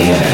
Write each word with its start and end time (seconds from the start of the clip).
Yeah. 0.00 0.29